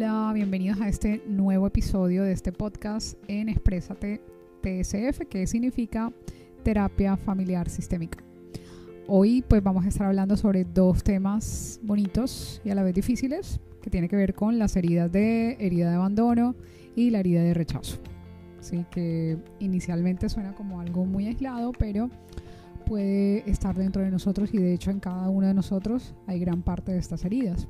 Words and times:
Hola, 0.00 0.30
bienvenidos 0.32 0.80
a 0.80 0.88
este 0.88 1.24
nuevo 1.26 1.66
episodio 1.66 2.22
de 2.22 2.30
este 2.30 2.52
podcast 2.52 3.18
en 3.26 3.48
Exprésate 3.48 4.20
TSF, 4.62 5.26
que 5.28 5.44
significa 5.48 6.12
Terapia 6.62 7.16
Familiar 7.16 7.68
Sistémica. 7.68 8.22
Hoy 9.08 9.42
pues 9.42 9.60
vamos 9.60 9.84
a 9.84 9.88
estar 9.88 10.06
hablando 10.06 10.36
sobre 10.36 10.64
dos 10.64 11.02
temas 11.02 11.80
bonitos 11.82 12.62
y 12.64 12.70
a 12.70 12.76
la 12.76 12.84
vez 12.84 12.94
difíciles, 12.94 13.58
que 13.82 13.90
tiene 13.90 14.08
que 14.08 14.14
ver 14.14 14.34
con 14.34 14.60
las 14.60 14.76
heridas 14.76 15.10
de 15.10 15.56
herida 15.58 15.90
de 15.90 15.96
abandono 15.96 16.54
y 16.94 17.10
la 17.10 17.18
herida 17.18 17.42
de 17.42 17.54
rechazo. 17.54 17.98
Así 18.60 18.86
que 18.92 19.36
inicialmente 19.58 20.28
suena 20.28 20.54
como 20.54 20.80
algo 20.80 21.06
muy 21.06 21.26
aislado, 21.26 21.72
pero 21.76 22.08
puede 22.86 23.50
estar 23.50 23.74
dentro 23.76 24.02
de 24.02 24.12
nosotros 24.12 24.54
y 24.54 24.58
de 24.58 24.74
hecho 24.74 24.92
en 24.92 25.00
cada 25.00 25.28
uno 25.28 25.48
de 25.48 25.54
nosotros 25.54 26.14
hay 26.28 26.38
gran 26.38 26.62
parte 26.62 26.92
de 26.92 26.98
estas 26.98 27.24
heridas. 27.24 27.66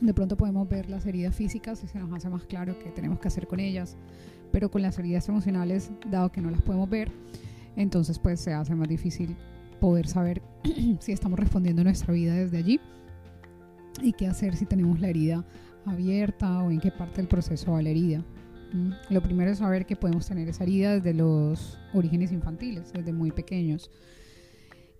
De 0.00 0.14
pronto 0.14 0.36
podemos 0.36 0.68
ver 0.68 0.88
las 0.88 1.06
heridas 1.06 1.34
físicas 1.34 1.82
y 1.82 1.88
se 1.88 1.98
nos 1.98 2.12
hace 2.12 2.28
más 2.28 2.44
claro 2.44 2.78
qué 2.78 2.90
tenemos 2.90 3.18
que 3.18 3.28
hacer 3.28 3.46
con 3.46 3.58
ellas, 3.58 3.96
pero 4.52 4.70
con 4.70 4.82
las 4.82 4.98
heridas 4.98 5.28
emocionales, 5.28 5.90
dado 6.10 6.30
que 6.30 6.40
no 6.40 6.50
las 6.50 6.62
podemos 6.62 6.88
ver, 6.88 7.10
entonces 7.76 8.18
pues 8.18 8.40
se 8.40 8.52
hace 8.52 8.74
más 8.74 8.88
difícil 8.88 9.36
poder 9.80 10.06
saber 10.06 10.42
si 11.00 11.12
estamos 11.12 11.38
respondiendo 11.38 11.82
nuestra 11.82 12.12
vida 12.12 12.34
desde 12.34 12.58
allí 12.58 12.80
y 14.02 14.12
qué 14.12 14.26
hacer 14.26 14.56
si 14.56 14.66
tenemos 14.66 15.00
la 15.00 15.08
herida 15.08 15.44
abierta 15.84 16.62
o 16.62 16.70
en 16.70 16.80
qué 16.80 16.90
parte 16.90 17.16
del 17.16 17.28
proceso 17.28 17.72
va 17.72 17.82
la 17.82 17.90
herida. 17.90 18.24
Lo 19.08 19.22
primero 19.22 19.50
es 19.50 19.58
saber 19.58 19.86
que 19.86 19.96
podemos 19.96 20.26
tener 20.26 20.48
esa 20.48 20.64
herida 20.64 20.94
desde 20.94 21.14
los 21.14 21.78
orígenes 21.94 22.32
infantiles, 22.32 22.92
desde 22.92 23.12
muy 23.12 23.30
pequeños. 23.30 23.90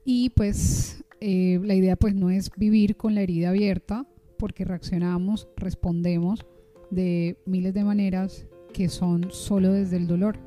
Y 0.04 0.30
pues 0.30 1.04
eh, 1.20 1.60
la 1.62 1.74
idea 1.74 1.96
pues 1.96 2.14
no 2.14 2.30
es 2.30 2.50
vivir 2.56 2.96
con 2.96 3.14
la 3.14 3.20
herida 3.20 3.50
abierta, 3.50 4.06
porque 4.38 4.64
reaccionamos, 4.64 5.48
respondemos 5.56 6.46
de 6.90 7.36
miles 7.44 7.74
de 7.74 7.84
maneras 7.84 8.46
que 8.72 8.88
son 8.88 9.30
solo 9.30 9.72
desde 9.72 9.96
el 9.96 10.06
dolor 10.06 10.38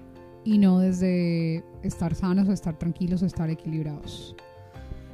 y 0.43 0.57
no 0.57 0.79
desde 0.79 1.63
estar 1.83 2.15
sanos 2.15 2.47
o 2.47 2.53
estar 2.53 2.77
tranquilos 2.79 3.21
o 3.21 3.25
estar 3.25 3.49
equilibrados. 3.49 4.35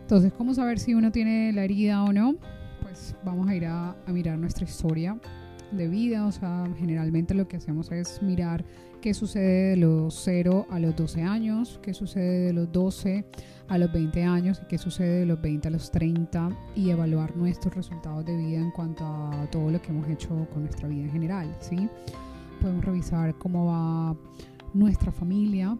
Entonces, 0.01 0.31
¿cómo 0.33 0.53
saber 0.53 0.79
si 0.79 0.93
uno 0.93 1.11
tiene 1.11 1.51
la 1.51 1.65
herida 1.65 2.03
o 2.03 2.13
no? 2.13 2.35
Pues 2.81 3.15
vamos 3.25 3.49
a 3.49 3.55
ir 3.55 3.65
a, 3.65 3.89
a 4.05 4.11
mirar 4.13 4.37
nuestra 4.37 4.63
historia 4.63 5.19
de 5.71 5.87
vida, 5.89 6.25
o 6.25 6.31
sea, 6.31 6.65
generalmente 6.77 7.33
lo 7.33 7.47
que 7.47 7.57
hacemos 7.57 7.91
es 7.91 8.21
mirar 8.21 8.63
qué 9.07 9.13
sucede 9.13 9.69
de 9.69 9.77
los 9.77 10.13
0 10.25 10.67
a 10.69 10.79
los 10.79 10.93
12 10.93 11.23
años, 11.23 11.79
qué 11.81 11.93
sucede 11.93 12.47
de 12.47 12.51
los 12.51 12.69
12 12.73 13.23
a 13.69 13.77
los 13.77 13.89
20 13.93 14.21
años 14.25 14.59
y 14.61 14.67
qué 14.67 14.77
sucede 14.77 15.21
de 15.21 15.25
los 15.25 15.41
20 15.41 15.69
a 15.69 15.71
los 15.71 15.91
30 15.91 16.49
y 16.75 16.89
evaluar 16.89 17.33
nuestros 17.37 17.73
resultados 17.73 18.25
de 18.25 18.35
vida 18.35 18.59
en 18.59 18.69
cuanto 18.71 19.05
a 19.05 19.47
todo 19.49 19.71
lo 19.71 19.81
que 19.81 19.91
hemos 19.91 20.09
hecho 20.09 20.45
con 20.51 20.63
nuestra 20.63 20.89
vida 20.89 21.03
en 21.03 21.11
general, 21.11 21.55
¿sí? 21.61 21.87
Podemos 22.59 22.83
revisar 22.83 23.33
cómo 23.37 23.67
va 23.67 24.13
nuestra 24.73 25.13
familia, 25.13 25.77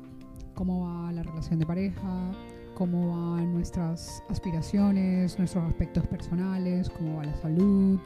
cómo 0.55 0.87
va 0.87 1.11
la 1.11 1.23
relación 1.23 1.59
de 1.59 1.65
pareja, 1.65 2.31
cómo 2.75 3.09
van 3.09 3.51
nuestras 3.51 4.23
aspiraciones, 4.29 5.37
nuestros 5.37 5.65
aspectos 5.65 6.07
personales, 6.07 6.89
cómo 6.91 7.17
va 7.17 7.25
la 7.25 7.35
salud, 7.41 7.99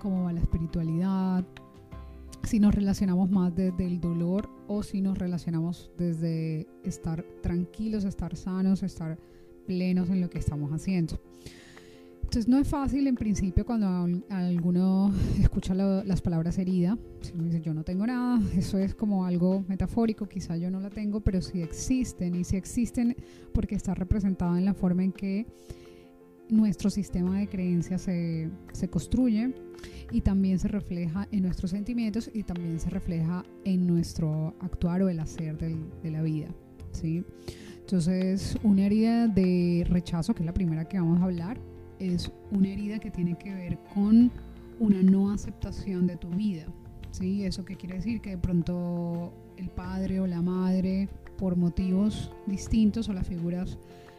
cómo 0.00 0.22
va 0.22 0.32
la 0.32 0.40
espiritualidad, 0.40 1.44
si 2.44 2.60
nos 2.60 2.74
relacionamos 2.74 3.30
más 3.30 3.54
desde 3.54 3.86
el 3.86 4.00
dolor 4.00 4.48
o 4.66 4.82
si 4.82 5.00
nos 5.00 5.18
relacionamos 5.18 5.90
desde 5.96 6.66
estar 6.84 7.22
tranquilos, 7.42 8.04
estar 8.04 8.36
sanos, 8.36 8.82
estar 8.82 9.18
plenos 9.66 10.08
en 10.10 10.20
lo 10.20 10.30
que 10.30 10.38
estamos 10.38 10.72
haciendo. 10.72 11.20
Entonces 12.28 12.46
no 12.46 12.58
es 12.58 12.68
fácil 12.68 13.06
en 13.06 13.14
principio 13.14 13.64
cuando 13.64 14.06
alguno 14.28 15.10
escucha 15.40 15.72
las 15.74 16.20
palabras 16.20 16.58
herida, 16.58 16.98
si 17.22 17.32
uno 17.32 17.44
dice 17.44 17.62
yo 17.62 17.72
no 17.72 17.84
tengo 17.84 18.06
nada, 18.06 18.38
eso 18.54 18.76
es 18.76 18.94
como 18.94 19.24
algo 19.24 19.64
metafórico, 19.66 20.26
quizá 20.28 20.56
yo 20.58 20.70
no 20.70 20.78
la 20.78 20.90
tengo, 20.90 21.20
pero 21.20 21.40
sí 21.40 21.62
existen 21.62 22.34
y 22.34 22.44
sí 22.44 22.56
existen 22.56 23.16
porque 23.54 23.76
está 23.76 23.94
representada 23.94 24.58
en 24.58 24.66
la 24.66 24.74
forma 24.74 25.04
en 25.04 25.12
que 25.12 25.46
nuestro 26.48 26.90
sistema 26.90 27.38
de 27.38 27.48
creencias 27.48 28.02
se, 28.02 28.50
se, 28.72 28.88
construye 28.88 29.54
y 30.10 30.20
también 30.20 30.58
se 30.58 30.68
refleja 30.68 31.28
en 31.30 31.42
nuestros 31.42 31.70
sentimientos 31.70 32.30
y 32.32 32.42
también 32.42 32.80
se 32.80 32.90
refleja 32.90 33.44
en 33.64 33.86
nuestro 33.86 34.54
actuar 34.60 35.02
o 35.02 35.08
el 35.08 35.20
hacer 35.20 35.58
de 35.58 36.10
la 36.10 36.22
vida. 36.22 36.48
¿sí? 36.92 37.24
Entonces, 37.80 38.58
una 38.62 38.84
herida 38.84 39.28
de 39.28 39.86
rechazo, 39.88 40.34
que 40.34 40.42
es 40.42 40.46
la 40.46 40.52
primera 40.52 40.86
que 40.86 40.98
vamos 40.98 41.20
a 41.20 41.24
hablar, 41.24 41.58
es 41.98 42.30
una 42.50 42.68
herida 42.68 42.98
que 42.98 43.10
tiene 43.10 43.36
que 43.38 43.54
ver 43.54 43.78
con 43.94 44.30
una 44.78 45.02
no 45.02 45.30
aceptación 45.30 46.06
de 46.06 46.16
tu 46.16 46.28
vida. 46.28 46.66
¿sí? 47.12 47.44
¿Eso 47.44 47.64
qué 47.64 47.76
quiere 47.76 47.96
decir? 47.96 48.20
Que 48.20 48.30
de 48.30 48.38
pronto 48.38 49.32
el 49.56 49.70
padre 49.70 50.20
o 50.20 50.26
la 50.26 50.42
madre, 50.42 51.08
por 51.38 51.56
motivos 51.56 52.30
distintos 52.46 53.08
o 53.08 53.12
las 53.12 53.26
figuras 53.26 53.78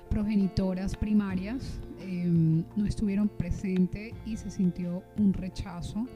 progenitoras 0.10 0.96
primarias 0.96 1.80
em, 2.00 2.64
no 2.76 2.86
estuvieron 2.86 3.30
presentes 3.30 4.14
y 4.26 4.38
se 4.38 4.50
sintió 4.50 5.04
un 5.18 5.34
rechazo 5.34 6.08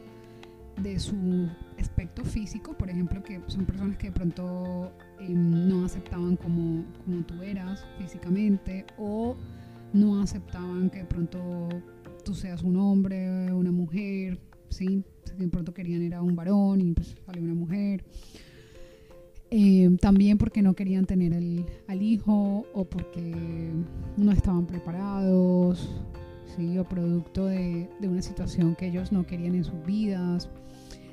de 0.81 0.99
su 0.99 1.47
aspecto 1.79 2.23
físico, 2.23 2.75
por 2.75 2.89
ejemplo, 2.89 3.21
que 3.23 3.39
son 3.47 3.65
personas 3.65 3.97
que 3.97 4.07
de 4.07 4.13
pronto 4.13 4.91
em, 5.19 5.67
no 5.67 5.85
aceptaban 5.85 6.35
como, 6.35 6.83
como 7.05 7.23
tú 7.23 7.41
eras 7.43 7.85
físicamente 7.99 8.85
o 8.97 9.35
no 9.93 10.21
aceptaban 10.21 10.89
que 10.89 10.99
de 10.99 11.05
pronto 11.05 11.69
tú 12.25 12.33
seas 12.33 12.63
un 12.63 12.77
hombre, 12.77 13.53
una 13.53 13.71
mujer, 13.71 14.39
¿sí? 14.69 15.03
De 15.37 15.47
pronto 15.47 15.73
querían 15.73 16.01
era 16.01 16.21
un 16.21 16.35
varón 16.35 16.81
y 16.81 16.91
pues 16.93 17.15
salió 17.25 17.43
una 17.43 17.53
mujer. 17.53 18.03
Eh, 19.55 19.87
también 20.01 20.39
porque 20.39 20.63
no 20.63 20.73
querían 20.73 21.05
tener 21.05 21.31
el, 21.31 21.63
al 21.87 22.01
hijo 22.01 22.65
o 22.73 22.85
porque 22.85 23.71
no 24.17 24.31
estaban 24.31 24.65
preparados, 24.65 25.91
¿sí? 26.55 26.75
o 26.79 26.83
producto 26.83 27.45
de, 27.45 27.87
de, 27.99 28.07
una 28.07 28.23
situación 28.23 28.73
que 28.73 28.87
ellos 28.87 29.11
no 29.11 29.27
querían 29.27 29.53
en 29.53 29.63
sus 29.63 29.85
vidas. 29.85 30.49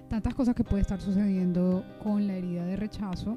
Tantas 0.09 0.35
cosas 0.35 0.55
que 0.55 0.65
puede 0.65 0.81
estar 0.81 1.03
sucediendo 1.03 1.85
con 2.03 2.27
la 2.27 2.33
herida 2.33 2.65
de 2.65 2.77
rechazo, 2.77 3.37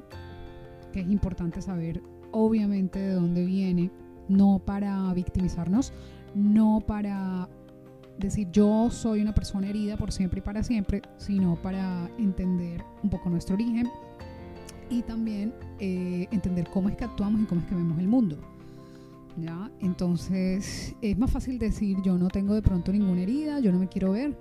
que 0.90 1.00
es 1.00 1.10
importante 1.10 1.60
saber 1.60 2.00
obviamente 2.32 2.98
de 2.98 3.12
dónde 3.12 3.44
viene, 3.44 3.90
no 4.30 4.62
para 4.64 5.12
victimizarnos, 5.12 5.92
no 6.34 6.80
para 6.80 7.50
decir 8.18 8.48
yo 8.52 8.88
soy 8.90 9.20
una 9.20 9.34
persona 9.34 9.68
herida 9.68 9.98
por 9.98 10.12
siempre 10.12 10.38
y 10.38 10.42
para 10.42 10.62
siempre, 10.62 11.02
sino 11.18 11.60
para 11.60 12.08
entender 12.16 12.82
un 13.02 13.10
poco 13.10 13.28
nuestro 13.28 13.54
origen 13.54 13.86
y 14.90 15.02
también 15.02 15.54
eh, 15.78 16.26
entender 16.30 16.68
cómo 16.72 16.88
es 16.88 16.96
que 16.96 17.04
actuamos 17.04 17.42
y 17.42 17.44
cómo 17.44 17.60
es 17.60 17.66
que 17.66 17.74
vemos 17.74 17.98
el 17.98 18.08
mundo. 18.08 18.38
¿ya? 19.36 19.70
Entonces 19.80 20.94
es 21.00 21.18
más 21.18 21.30
fácil 21.30 21.58
decir 21.58 21.98
yo 22.02 22.16
no 22.18 22.28
tengo 22.28 22.54
de 22.54 22.62
pronto 22.62 22.92
ninguna 22.92 23.22
herida, 23.22 23.60
yo 23.60 23.72
no 23.72 23.78
me 23.78 23.88
quiero 23.88 24.12
ver, 24.12 24.36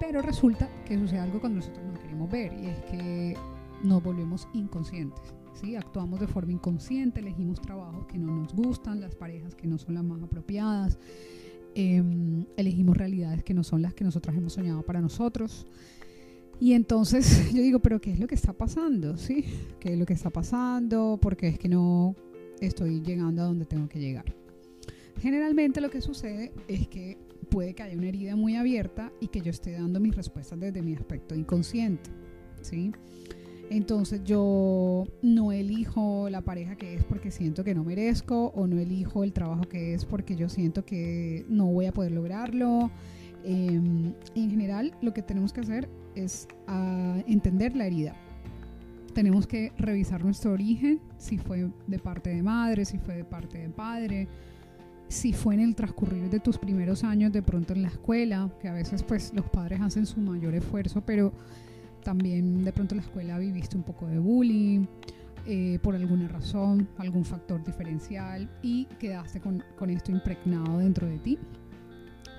pero 0.00 0.22
resulta 0.22 0.68
que 0.84 0.98
sucede 0.98 1.20
algo 1.20 1.40
cuando 1.40 1.60
nosotros 1.60 1.84
no 1.84 2.00
queremos 2.00 2.30
ver 2.30 2.52
y 2.60 2.66
es 2.66 2.78
que 2.90 3.36
nos 3.82 4.02
volvemos 4.02 4.48
inconscientes. 4.52 5.34
¿sí? 5.54 5.76
Actuamos 5.76 6.20
de 6.20 6.26
forma 6.26 6.52
inconsciente, 6.52 7.20
elegimos 7.20 7.60
trabajos 7.60 8.06
que 8.06 8.18
no 8.18 8.34
nos 8.34 8.54
gustan, 8.54 9.00
las 9.00 9.14
parejas 9.14 9.54
que 9.54 9.66
no 9.66 9.78
son 9.78 9.94
las 9.94 10.04
más 10.04 10.22
apropiadas, 10.22 10.98
em, 11.74 12.44
elegimos 12.56 12.96
realidades 12.96 13.42
que 13.44 13.54
no 13.54 13.64
son 13.64 13.82
las 13.82 13.94
que 13.94 14.04
nosotras 14.04 14.36
hemos 14.36 14.52
soñado 14.54 14.82
para 14.82 15.00
nosotros. 15.00 15.66
Y 16.62 16.74
entonces 16.74 17.50
yo 17.52 17.60
digo, 17.60 17.80
pero 17.80 18.00
¿qué 18.00 18.12
es 18.12 18.20
lo 18.20 18.28
que 18.28 18.36
está 18.36 18.52
pasando? 18.52 19.16
¿Sí? 19.16 19.44
¿Qué 19.80 19.94
es 19.94 19.98
lo 19.98 20.06
que 20.06 20.12
está 20.12 20.30
pasando? 20.30 21.18
Porque 21.20 21.48
es 21.48 21.58
que 21.58 21.68
no 21.68 22.14
estoy 22.60 23.00
llegando 23.00 23.42
a 23.42 23.46
donde 23.46 23.64
tengo 23.64 23.88
que 23.88 23.98
llegar. 23.98 24.32
Generalmente 25.20 25.80
lo 25.80 25.90
que 25.90 26.00
sucede 26.00 26.52
es 26.68 26.86
que 26.86 27.18
puede 27.50 27.74
que 27.74 27.82
haya 27.82 27.98
una 27.98 28.06
herida 28.06 28.36
muy 28.36 28.54
abierta 28.54 29.10
y 29.18 29.26
que 29.26 29.40
yo 29.40 29.50
esté 29.50 29.72
dando 29.72 29.98
mis 29.98 30.14
respuestas 30.14 30.60
desde 30.60 30.82
mi 30.82 30.94
aspecto 30.94 31.34
inconsciente. 31.34 32.10
¿Sí? 32.60 32.92
Entonces 33.68 34.22
yo 34.22 35.08
no 35.20 35.50
elijo 35.50 36.30
la 36.30 36.42
pareja 36.42 36.76
que 36.76 36.94
es 36.94 37.02
porque 37.02 37.32
siento 37.32 37.64
que 37.64 37.74
no 37.74 37.82
merezco 37.82 38.52
o 38.54 38.68
no 38.68 38.78
elijo 38.78 39.24
el 39.24 39.32
trabajo 39.32 39.62
que 39.62 39.94
es 39.94 40.04
porque 40.04 40.36
yo 40.36 40.48
siento 40.48 40.84
que 40.84 41.44
no 41.48 41.66
voy 41.66 41.86
a 41.86 41.92
poder 41.92 42.12
lograrlo. 42.12 42.92
Eh, 43.42 44.12
en 44.36 44.50
general 44.50 44.94
lo 45.02 45.12
que 45.12 45.22
tenemos 45.22 45.52
que 45.52 45.62
hacer 45.62 45.88
es 46.14 46.48
a 46.66 47.22
entender 47.26 47.76
la 47.76 47.86
herida. 47.86 48.14
Tenemos 49.14 49.46
que 49.46 49.72
revisar 49.76 50.24
nuestro 50.24 50.52
origen, 50.52 51.00
si 51.18 51.38
fue 51.38 51.70
de 51.86 51.98
parte 51.98 52.30
de 52.30 52.42
madre, 52.42 52.84
si 52.84 52.98
fue 52.98 53.16
de 53.16 53.24
parte 53.24 53.58
de 53.58 53.68
padre, 53.68 54.26
si 55.08 55.34
fue 55.34 55.54
en 55.54 55.60
el 55.60 55.74
transcurrir 55.74 56.30
de 56.30 56.40
tus 56.40 56.56
primeros 56.56 57.04
años 57.04 57.32
de 57.32 57.42
pronto 57.42 57.74
en 57.74 57.82
la 57.82 57.88
escuela, 57.88 58.50
que 58.60 58.68
a 58.68 58.72
veces 58.72 59.02
pues 59.02 59.32
los 59.34 59.44
padres 59.50 59.80
hacen 59.82 60.06
su 60.06 60.20
mayor 60.20 60.54
esfuerzo, 60.54 61.02
pero 61.04 61.32
también 62.02 62.64
de 62.64 62.72
pronto 62.72 62.94
en 62.94 63.00
la 63.00 63.04
escuela 63.04 63.38
viviste 63.38 63.76
un 63.76 63.82
poco 63.82 64.06
de 64.06 64.18
bullying, 64.18 64.86
eh, 65.44 65.78
por 65.82 65.94
alguna 65.94 66.28
razón, 66.28 66.88
algún 66.96 67.24
factor 67.24 67.62
diferencial 67.64 68.48
y 68.62 68.86
quedaste 68.98 69.40
con, 69.40 69.62
con 69.76 69.90
esto 69.90 70.10
impregnado 70.10 70.78
dentro 70.78 71.06
de 71.06 71.18
ti. 71.18 71.38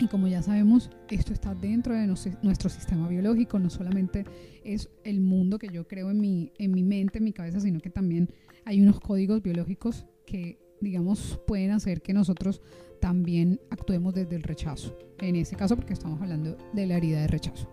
Y 0.03 0.07
como 0.07 0.27
ya 0.27 0.41
sabemos, 0.41 0.89
esto 1.09 1.31
está 1.31 1.55
dentro 1.55 1.95
de 1.95 2.05
nuestro 2.07 2.69
sistema 2.69 3.07
biológico, 3.07 3.57
no 3.57 3.69
solamente 3.69 4.25
es 4.65 4.89
el 5.05 5.21
mundo 5.21 5.57
que 5.57 5.69
yo 5.69 5.87
creo 5.87 6.11
en 6.11 6.19
mi, 6.19 6.51
en 6.57 6.71
mi 6.71 6.83
mente, 6.83 7.19
en 7.19 7.23
mi 7.23 7.31
cabeza, 7.31 7.61
sino 7.61 7.79
que 7.79 7.89
también 7.89 8.29
hay 8.65 8.81
unos 8.81 8.99
códigos 8.99 9.41
biológicos 9.41 10.05
que, 10.25 10.59
digamos, 10.81 11.39
pueden 11.47 11.71
hacer 11.71 12.01
que 12.01 12.11
nosotros 12.11 12.61
también 12.99 13.61
actuemos 13.69 14.13
desde 14.13 14.35
el 14.35 14.43
rechazo. 14.43 14.97
En 15.19 15.37
ese 15.37 15.55
caso, 15.55 15.77
porque 15.77 15.93
estamos 15.93 16.21
hablando 16.21 16.57
de 16.73 16.85
la 16.85 16.97
herida 16.97 17.21
de 17.21 17.27
rechazo. 17.27 17.69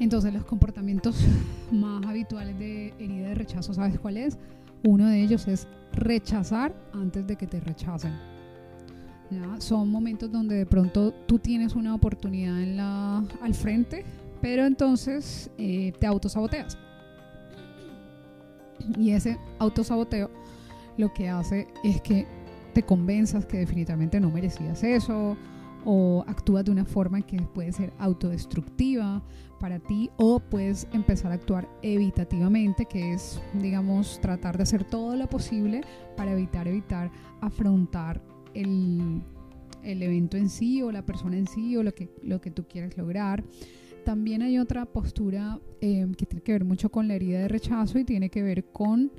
Entonces, 0.00 0.30
los 0.30 0.44
comportamientos 0.44 1.24
más 1.72 2.04
habituales 2.04 2.58
de 2.58 2.88
herida 2.98 3.28
de 3.28 3.34
rechazo, 3.34 3.72
¿sabes 3.72 3.98
cuál 3.98 4.18
es? 4.18 4.36
Uno 4.82 5.06
de 5.06 5.22
ellos 5.22 5.48
es 5.48 5.68
rechazar 5.94 6.74
antes 6.92 7.26
de 7.26 7.36
que 7.36 7.46
te 7.46 7.60
rechacen. 7.60 8.12
Son 9.58 9.90
momentos 9.90 10.30
donde 10.30 10.56
de 10.56 10.66
pronto 10.66 11.12
tú 11.26 11.38
tienes 11.38 11.74
una 11.74 11.94
oportunidad 11.94 12.56
al 13.40 13.54
frente, 13.54 14.04
pero 14.40 14.66
entonces 14.66 15.50
eh, 15.58 15.92
te 15.98 16.06
autosaboteas. 16.06 16.78
Y 18.98 19.10
ese 19.10 19.38
autosaboteo 19.58 20.30
lo 20.96 21.12
que 21.12 21.28
hace 21.28 21.66
es 21.82 22.00
que 22.02 22.26
te 22.74 22.82
convenzas 22.82 23.46
que 23.46 23.58
definitivamente 23.58 24.20
no 24.20 24.30
merecías 24.30 24.82
eso 24.82 25.36
o 25.84 26.24
actúas 26.26 26.64
de 26.64 26.70
una 26.70 26.84
forma 26.84 27.22
que 27.22 27.40
puede 27.54 27.72
ser 27.72 27.92
autodestructiva 27.98 29.22
para 29.60 29.78
ti 29.78 30.10
o 30.16 30.40
puedes 30.40 30.88
empezar 30.92 31.30
a 31.30 31.36
actuar 31.36 31.68
evitativamente, 31.82 32.86
que 32.86 33.14
es, 33.14 33.40
digamos, 33.54 34.18
tratar 34.20 34.56
de 34.56 34.64
hacer 34.64 34.84
todo 34.84 35.16
lo 35.16 35.28
posible 35.28 35.82
para 36.16 36.32
evitar, 36.32 36.68
evitar 36.68 37.10
afrontar 37.40 38.20
el, 38.54 39.22
evento 39.82 40.36
en 40.36 40.48
sí 40.48 40.82
o 40.82 40.90
la 40.90 41.04
persona 41.04 41.36
en 41.36 41.46
sí 41.46 41.76
o 41.76 41.82
lo 41.82 41.94
que, 41.94 42.08
lo 42.22 42.40
que 42.40 42.50
tú 42.50 42.64
quieres 42.68 42.96
lograr. 42.96 43.44
También 44.04 44.42
hay 44.42 44.58
otra 44.58 44.84
postura 44.86 45.60
eh, 45.80 46.06
que 46.16 46.26
tiene 46.26 46.42
que 46.42 46.52
ver 46.52 46.64
mucho 46.64 46.90
con 46.90 47.08
la 47.08 47.14
herida 47.14 47.40
de 47.40 47.48
rechazo 47.48 47.98
y 47.98 48.04
tiene 48.04 48.28
que 48.28 48.42
ver 48.42 48.64
con 48.64 49.10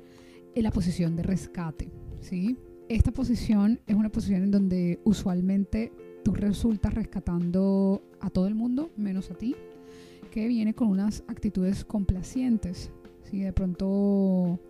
eh, 0.54 0.62
la 0.62 0.70
posición 0.70 1.16
de 1.16 1.22
rescate. 1.22 1.90
¿sí? 2.20 2.56
Esta 2.88 3.10
posición 3.10 3.80
es 3.86 3.96
una 3.96 4.10
posición 4.10 4.44
en 4.44 4.50
donde 4.52 5.00
usualmente 5.04 5.92
tú 6.22 6.34
resultas 6.34 6.94
rescatando 6.94 8.02
a 8.20 8.30
todo 8.30 8.46
el 8.46 8.54
mundo, 8.54 8.90
menos 8.96 9.30
a 9.30 9.34
ti, 9.34 9.56
que 10.30 10.46
viene 10.46 10.74
con 10.74 10.88
unas 10.88 11.24
actitudes 11.26 11.84
complacientes. 11.84 12.90
Si 13.24 13.40
de 13.40 13.52
pronto 13.52 14.60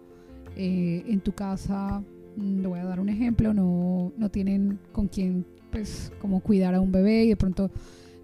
eh, 0.56 1.04
en 1.06 1.20
tu 1.20 1.32
casa 1.32 2.02
le 2.36 2.66
voy 2.66 2.78
a 2.78 2.84
dar 2.84 3.00
un 3.00 3.08
ejemplo, 3.08 3.54
no, 3.54 4.12
no 4.16 4.30
tienen 4.30 4.78
con 4.92 5.08
quién 5.08 5.46
pues 5.70 6.12
como 6.20 6.40
cuidar 6.40 6.74
a 6.74 6.80
un 6.80 6.92
bebé 6.92 7.24
y 7.24 7.28
de 7.30 7.36
pronto 7.36 7.70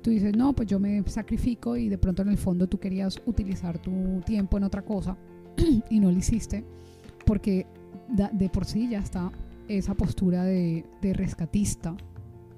tú 0.02 0.10
dices, 0.10 0.36
no, 0.36 0.52
pues 0.52 0.68
yo 0.68 0.78
me 0.78 1.02
sacrifico 1.06 1.76
y 1.76 1.88
de 1.88 1.98
pronto 1.98 2.22
en 2.22 2.28
el 2.28 2.38
fondo 2.38 2.66
tú 2.66 2.78
querías 2.78 3.20
utilizar 3.26 3.78
tu 3.78 4.20
tiempo 4.24 4.56
en 4.56 4.64
otra 4.64 4.82
cosa 4.82 5.16
y 5.90 6.00
no 6.00 6.10
lo 6.10 6.18
hiciste 6.18 6.64
porque 7.24 7.66
de 8.08 8.48
por 8.48 8.64
sí 8.64 8.88
ya 8.88 8.98
está 8.98 9.32
esa 9.68 9.94
postura 9.94 10.44
de, 10.44 10.84
de 11.00 11.12
rescatista. 11.14 11.96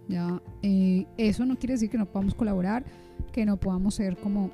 ¿ya? 0.08 0.42
Eh, 0.62 1.06
eso 1.16 1.44
no 1.46 1.58
quiere 1.58 1.74
decir 1.74 1.90
que 1.90 1.98
no 1.98 2.06
podamos 2.06 2.34
colaborar, 2.34 2.84
que 3.32 3.46
no 3.46 3.56
podamos 3.56 3.94
ser 3.94 4.16
como, 4.16 4.50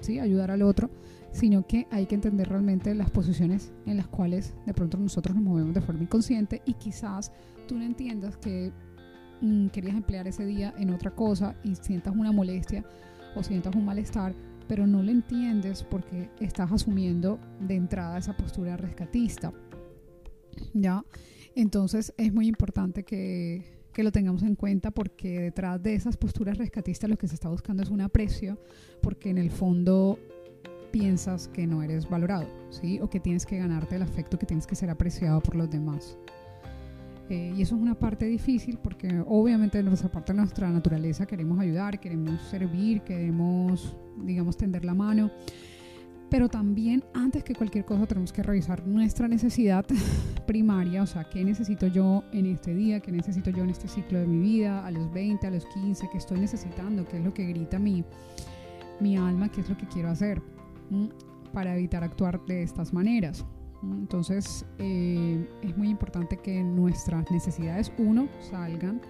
sí, 0.00 0.18
ayudar 0.18 0.50
al 0.50 0.62
otro, 0.62 0.90
sino 1.38 1.64
que 1.68 1.86
hay 1.92 2.06
que 2.06 2.16
entender 2.16 2.48
realmente 2.48 2.92
las 2.96 3.10
posiciones 3.10 3.72
en 3.86 3.96
las 3.96 4.08
cuales 4.08 4.54
de 4.66 4.74
pronto 4.74 4.98
nosotros 4.98 5.36
nos 5.36 5.44
movemos 5.44 5.72
de 5.72 5.80
forma 5.80 6.02
inconsciente 6.02 6.62
y 6.64 6.74
quizás 6.74 7.30
tú 7.68 7.78
no 7.78 7.84
entiendas 7.84 8.36
que 8.36 8.72
mm, 9.40 9.68
querías 9.68 9.94
emplear 9.94 10.26
ese 10.26 10.44
día 10.44 10.74
en 10.78 10.90
otra 10.90 11.12
cosa 11.12 11.54
y 11.62 11.76
sientas 11.76 12.16
una 12.16 12.32
molestia 12.32 12.84
o 13.36 13.44
sientas 13.44 13.76
un 13.76 13.84
malestar, 13.84 14.34
pero 14.66 14.84
no 14.88 15.00
lo 15.00 15.12
entiendes 15.12 15.84
porque 15.84 16.28
estás 16.40 16.72
asumiendo 16.72 17.38
de 17.60 17.76
entrada 17.76 18.18
esa 18.18 18.36
postura 18.36 18.76
rescatista. 18.76 19.52
¿Ya? 20.74 21.04
Entonces 21.54 22.12
es 22.16 22.34
muy 22.34 22.48
importante 22.48 23.04
que, 23.04 23.64
que 23.92 24.02
lo 24.02 24.10
tengamos 24.10 24.42
en 24.42 24.56
cuenta 24.56 24.90
porque 24.90 25.38
detrás 25.38 25.80
de 25.80 25.94
esas 25.94 26.16
posturas 26.16 26.58
rescatistas 26.58 27.08
lo 27.08 27.16
que 27.16 27.28
se 27.28 27.34
está 27.34 27.48
buscando 27.48 27.84
es 27.84 27.90
un 27.90 28.00
aprecio, 28.00 28.58
porque 29.00 29.30
en 29.30 29.38
el 29.38 29.52
fondo 29.52 30.18
piensas 30.90 31.48
que 31.48 31.66
no 31.66 31.82
eres 31.82 32.08
valorado, 32.08 32.46
¿sí? 32.70 33.00
O 33.00 33.08
que 33.08 33.20
tienes 33.20 33.46
que 33.46 33.58
ganarte 33.58 33.96
el 33.96 34.02
afecto, 34.02 34.38
que 34.38 34.46
tienes 34.46 34.66
que 34.66 34.74
ser 34.74 34.90
apreciado 34.90 35.40
por 35.40 35.56
los 35.56 35.70
demás. 35.70 36.18
Eh, 37.30 37.52
y 37.56 37.62
eso 37.62 37.76
es 37.76 37.82
una 37.82 37.94
parte 37.94 38.24
difícil 38.24 38.78
porque 38.82 39.22
obviamente 39.26 39.78
en 39.78 39.84
nuestra 39.84 40.10
parte 40.10 40.32
de 40.32 40.38
nuestra 40.38 40.70
naturaleza 40.70 41.26
queremos 41.26 41.58
ayudar, 41.60 42.00
queremos 42.00 42.40
servir, 42.42 43.02
queremos, 43.02 43.96
digamos, 44.22 44.56
tender 44.56 44.84
la 44.84 44.94
mano. 44.94 45.30
Pero 46.30 46.48
también 46.48 47.04
antes 47.14 47.42
que 47.42 47.54
cualquier 47.54 47.84
cosa 47.84 48.06
tenemos 48.06 48.32
que 48.32 48.42
revisar 48.42 48.86
nuestra 48.86 49.28
necesidad 49.28 49.84
primaria, 50.46 51.02
o 51.02 51.06
sea, 51.06 51.24
qué 51.24 51.42
necesito 51.44 51.86
yo 51.86 52.22
en 52.32 52.46
este 52.46 52.74
día, 52.74 53.00
qué 53.00 53.12
necesito 53.12 53.50
yo 53.50 53.64
en 53.64 53.70
este 53.70 53.88
ciclo 53.88 54.18
de 54.18 54.26
mi 54.26 54.38
vida, 54.38 54.86
a 54.86 54.90
los 54.90 55.10
20, 55.12 55.46
a 55.46 55.50
los 55.50 55.64
15, 55.66 56.08
qué 56.10 56.18
estoy 56.18 56.40
necesitando, 56.40 57.06
qué 57.06 57.18
es 57.18 57.24
lo 57.24 57.32
que 57.32 57.46
grita 57.46 57.78
mi, 57.78 58.04
mi 59.00 59.16
alma, 59.16 59.50
qué 59.50 59.62
es 59.62 59.68
lo 59.70 59.76
que 59.76 59.86
quiero 59.86 60.10
hacer 60.10 60.42
para 61.52 61.76
evitar 61.76 62.04
actuar 62.04 62.44
de 62.46 62.62
estas 62.62 62.92
maneras. 62.92 63.44
Entonces 63.82 64.64
eh, 64.78 65.48
es 65.62 65.76
muy 65.76 65.88
importante 65.88 66.36
que 66.36 66.62
nuestras 66.62 67.30
necesidades, 67.30 67.92
uno, 67.98 68.28
salgan, 68.40 69.00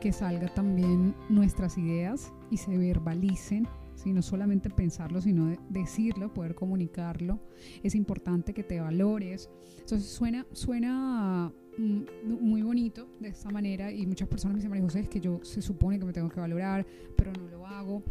que 0.00 0.12
salgan 0.12 0.52
también 0.54 1.14
nuestras 1.28 1.78
ideas 1.78 2.32
y 2.50 2.56
se 2.56 2.76
verbalicen, 2.76 3.66
si 3.94 4.12
no 4.12 4.22
solamente 4.22 4.70
pensarlo, 4.70 5.20
sino 5.20 5.56
decirlo, 5.68 6.32
poder 6.32 6.54
comunicarlo. 6.54 7.40
Es 7.82 7.94
importante 7.94 8.54
que 8.54 8.62
te 8.62 8.80
valores. 8.80 9.50
Entonces 9.80 10.08
suena, 10.08 10.46
suena 10.52 11.52
mm, 11.78 12.02
muy 12.40 12.62
bonito 12.62 13.08
de 13.20 13.28
esta 13.28 13.50
manera 13.50 13.90
y 13.92 14.06
muchas 14.06 14.28
personas 14.28 14.54
me 14.54 14.58
dicen, 14.58 14.70
María 14.70 14.84
José, 14.84 15.00
es 15.00 15.08
que 15.08 15.20
yo 15.20 15.40
se 15.42 15.62
supone 15.62 15.98
que 15.98 16.04
me 16.04 16.12
tengo 16.12 16.28
que 16.28 16.40
valorar, 16.40 16.86
pero 17.16 17.32
no 17.32 17.48
lo 17.48 17.66
hago. 17.66 18.02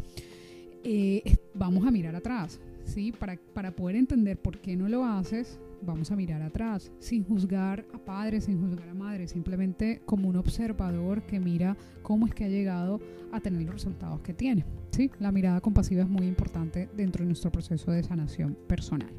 Eh, 0.84 1.22
vamos 1.54 1.86
a 1.86 1.90
mirar 1.90 2.14
atrás. 2.14 2.60
¿Sí? 2.88 3.12
Para, 3.12 3.36
para 3.54 3.70
poder 3.72 3.96
entender 3.96 4.40
por 4.40 4.58
qué 4.60 4.76
no 4.76 4.88
lo 4.88 5.04
haces, 5.04 5.58
vamos 5.82 6.10
a 6.10 6.16
mirar 6.16 6.42
atrás, 6.42 6.90
sin 6.98 7.24
juzgar 7.24 7.84
a 7.92 7.98
padres, 7.98 8.44
sin 8.44 8.60
juzgar 8.60 8.88
a 8.88 8.94
madres, 8.94 9.30
simplemente 9.30 10.02
como 10.04 10.28
un 10.28 10.36
observador 10.36 11.22
que 11.22 11.38
mira 11.38 11.76
cómo 12.02 12.26
es 12.26 12.34
que 12.34 12.44
ha 12.44 12.48
llegado 12.48 13.00
a 13.32 13.40
tener 13.40 13.62
los 13.62 13.74
resultados 13.74 14.20
que 14.20 14.34
tiene. 14.34 14.64
¿sí? 14.90 15.10
La 15.20 15.32
mirada 15.32 15.60
compasiva 15.60 16.02
es 16.02 16.08
muy 16.08 16.26
importante 16.26 16.88
dentro 16.96 17.22
de 17.22 17.28
nuestro 17.28 17.52
proceso 17.52 17.90
de 17.90 18.02
sanación 18.02 18.56
personal. 18.66 19.10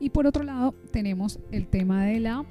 Y 0.00 0.10
por 0.10 0.26
otro 0.26 0.44
lado, 0.44 0.74
tenemos 0.92 1.38
el 1.50 1.66
tema 1.66 2.04
de 2.04 2.20
la 2.20 2.44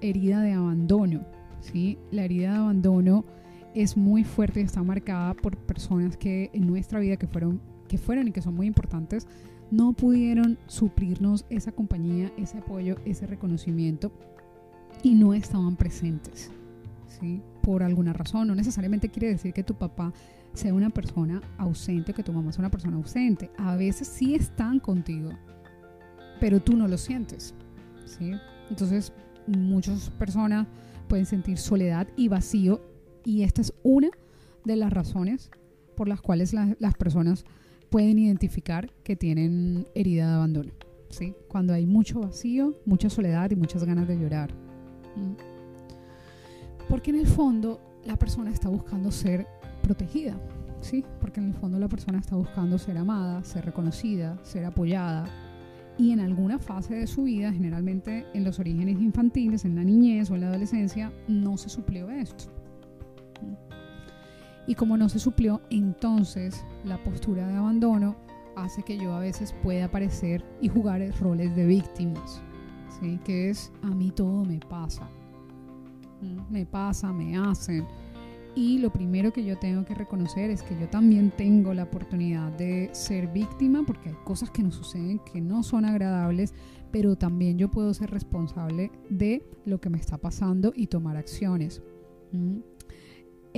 herida 0.00 0.42
de 0.42 0.52
abandono. 0.52 1.24
¿sí? 1.60 1.98
La 2.10 2.24
herida 2.24 2.52
de 2.52 2.58
abandono 2.58 3.24
es 3.74 3.96
muy 3.96 4.24
fuerte 4.24 4.60
y 4.60 4.64
está 4.64 4.82
marcada 4.82 5.34
por 5.34 5.56
personas 5.56 6.16
que 6.16 6.50
en 6.52 6.66
nuestra 6.66 6.98
vida 7.00 7.16
que 7.16 7.26
fueron 7.26 7.60
que 7.86 7.98
fueron 7.98 8.28
y 8.28 8.32
que 8.32 8.42
son 8.42 8.54
muy 8.54 8.66
importantes, 8.66 9.26
no 9.70 9.92
pudieron 9.92 10.58
suplirnos 10.66 11.44
esa 11.50 11.72
compañía, 11.72 12.30
ese 12.36 12.58
apoyo, 12.58 12.96
ese 13.04 13.26
reconocimiento 13.26 14.12
y 15.02 15.14
no 15.14 15.34
estaban 15.34 15.76
presentes. 15.76 16.50
¿sí? 17.08 17.42
Por 17.62 17.82
alguna 17.82 18.12
razón, 18.12 18.48
no 18.48 18.54
necesariamente 18.54 19.08
quiere 19.08 19.28
decir 19.28 19.52
que 19.52 19.62
tu 19.62 19.74
papá 19.74 20.12
sea 20.54 20.72
una 20.72 20.90
persona 20.90 21.42
ausente 21.58 22.12
o 22.12 22.14
que 22.14 22.22
tu 22.22 22.32
mamá 22.32 22.52
sea 22.52 22.60
una 22.60 22.70
persona 22.70 22.96
ausente. 22.96 23.50
A 23.58 23.76
veces 23.76 24.08
sí 24.08 24.34
están 24.34 24.80
contigo, 24.80 25.30
pero 26.40 26.60
tú 26.60 26.76
no 26.76 26.88
lo 26.88 26.96
sientes. 26.96 27.54
¿sí? 28.04 28.32
Entonces, 28.70 29.12
muchas 29.46 30.10
personas 30.10 30.66
pueden 31.08 31.26
sentir 31.26 31.58
soledad 31.58 32.08
y 32.16 32.28
vacío 32.28 32.80
y 33.24 33.42
esta 33.42 33.60
es 33.60 33.72
una 33.82 34.08
de 34.64 34.76
las 34.76 34.92
razones 34.92 35.50
por 35.96 36.08
las 36.08 36.20
cuales 36.20 36.52
las 36.52 36.94
personas 36.94 37.44
pueden 37.90 38.18
identificar 38.18 38.90
que 39.02 39.16
tienen 39.16 39.86
herida 39.94 40.28
de 40.28 40.34
abandono. 40.34 40.72
¿sí? 41.10 41.34
Cuando 41.48 41.72
hay 41.72 41.86
mucho 41.86 42.20
vacío, 42.20 42.74
mucha 42.84 43.10
soledad 43.10 43.50
y 43.50 43.56
muchas 43.56 43.84
ganas 43.84 44.08
de 44.08 44.18
llorar. 44.18 44.50
Porque 46.88 47.10
en 47.10 47.16
el 47.16 47.26
fondo 47.26 47.80
la 48.04 48.16
persona 48.16 48.50
está 48.50 48.68
buscando 48.68 49.10
ser 49.10 49.46
protegida. 49.82 50.36
¿sí? 50.80 51.04
Porque 51.20 51.40
en 51.40 51.48
el 51.48 51.54
fondo 51.54 51.78
la 51.78 51.88
persona 51.88 52.18
está 52.18 52.36
buscando 52.36 52.78
ser 52.78 52.98
amada, 52.98 53.42
ser 53.44 53.64
reconocida, 53.64 54.38
ser 54.42 54.64
apoyada. 54.64 55.24
Y 55.98 56.12
en 56.12 56.20
alguna 56.20 56.58
fase 56.58 56.94
de 56.94 57.06
su 57.06 57.24
vida, 57.24 57.52
generalmente 57.52 58.26
en 58.34 58.44
los 58.44 58.58
orígenes 58.58 59.00
infantiles, 59.00 59.64
en 59.64 59.76
la 59.76 59.84
niñez 59.84 60.30
o 60.30 60.34
en 60.34 60.42
la 60.42 60.48
adolescencia, 60.48 61.10
no 61.26 61.56
se 61.56 61.70
suplió 61.70 62.10
esto. 62.10 62.44
Y 64.66 64.74
como 64.74 64.96
no 64.96 65.08
se 65.08 65.18
suplió, 65.18 65.60
entonces 65.70 66.64
la 66.84 67.02
postura 67.02 67.46
de 67.46 67.54
abandono 67.54 68.16
hace 68.56 68.82
que 68.82 68.98
yo 68.98 69.14
a 69.14 69.20
veces 69.20 69.54
pueda 69.62 69.86
aparecer 69.86 70.44
y 70.60 70.68
jugar 70.68 71.02
roles 71.20 71.54
de 71.54 71.66
víctimas, 71.66 72.42
¿sí? 73.00 73.20
que 73.24 73.50
es 73.50 73.70
a 73.82 73.90
mí 73.90 74.10
todo 74.10 74.44
me 74.44 74.58
pasa, 74.58 75.08
me 76.50 76.66
pasa, 76.66 77.12
me 77.12 77.36
hacen. 77.36 77.86
Y 78.56 78.78
lo 78.78 78.90
primero 78.90 79.34
que 79.34 79.44
yo 79.44 79.58
tengo 79.58 79.84
que 79.84 79.94
reconocer 79.94 80.48
es 80.48 80.62
que 80.62 80.74
yo 80.80 80.88
también 80.88 81.30
tengo 81.30 81.74
la 81.74 81.82
oportunidad 81.82 82.50
de 82.52 82.88
ser 82.92 83.26
víctima, 83.26 83.84
porque 83.86 84.08
hay 84.08 84.14
cosas 84.24 84.50
que 84.50 84.62
nos 84.62 84.76
suceden 84.76 85.20
que 85.30 85.42
no 85.42 85.62
son 85.62 85.84
agradables, 85.84 86.54
pero 86.90 87.16
también 87.16 87.58
yo 87.58 87.70
puedo 87.70 87.92
ser 87.92 88.10
responsable 88.10 88.90
de 89.10 89.46
lo 89.66 89.78
que 89.78 89.90
me 89.90 89.98
está 89.98 90.16
pasando 90.16 90.72
y 90.74 90.86
tomar 90.86 91.18
acciones. 91.18 91.82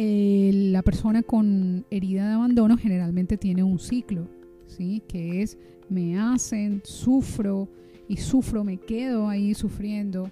Eh, 0.00 0.52
la 0.70 0.82
persona 0.82 1.24
con 1.24 1.84
herida 1.90 2.28
de 2.28 2.34
abandono 2.34 2.76
generalmente 2.76 3.36
tiene 3.36 3.64
un 3.64 3.80
ciclo, 3.80 4.28
¿sí? 4.68 5.02
que 5.08 5.42
es 5.42 5.58
me 5.88 6.16
hacen, 6.16 6.82
sufro 6.84 7.68
y 8.06 8.16
sufro, 8.18 8.62
me 8.62 8.76
quedo 8.76 9.28
ahí 9.28 9.54
sufriendo, 9.54 10.30